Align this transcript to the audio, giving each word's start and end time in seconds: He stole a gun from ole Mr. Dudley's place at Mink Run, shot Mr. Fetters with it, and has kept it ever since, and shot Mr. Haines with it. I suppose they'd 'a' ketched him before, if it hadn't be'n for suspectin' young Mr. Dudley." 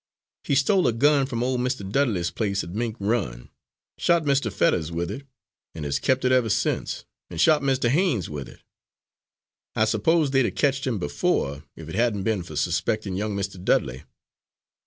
He 0.43 0.55
stole 0.55 0.87
a 0.87 0.93
gun 0.93 1.27
from 1.27 1.43
ole 1.43 1.59
Mr. 1.59 1.87
Dudley's 1.87 2.31
place 2.31 2.63
at 2.63 2.71
Mink 2.71 2.95
Run, 2.99 3.51
shot 3.99 4.23
Mr. 4.23 4.51
Fetters 4.51 4.91
with 4.91 5.11
it, 5.11 5.27
and 5.75 5.85
has 5.85 5.99
kept 5.99 6.25
it 6.25 6.31
ever 6.31 6.49
since, 6.49 7.05
and 7.29 7.39
shot 7.39 7.61
Mr. 7.61 7.87
Haines 7.87 8.27
with 8.27 8.49
it. 8.49 8.63
I 9.75 9.85
suppose 9.85 10.31
they'd 10.31 10.47
'a' 10.47 10.49
ketched 10.49 10.87
him 10.87 10.97
before, 10.97 11.65
if 11.75 11.87
it 11.87 11.93
hadn't 11.93 12.23
be'n 12.23 12.41
for 12.41 12.55
suspectin' 12.55 13.15
young 13.15 13.35
Mr. 13.35 13.63
Dudley." 13.63 14.01